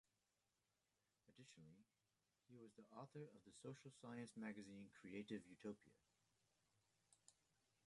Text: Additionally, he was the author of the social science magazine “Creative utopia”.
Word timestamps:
Additionally, 1.29 1.85
he 2.49 2.57
was 2.57 2.71
the 2.75 2.85
author 2.97 3.21
of 3.35 3.43
the 3.45 3.53
social 3.61 3.91
science 4.01 4.31
magazine 4.35 4.89
“Creative 4.99 5.43
utopia”. 5.47 5.93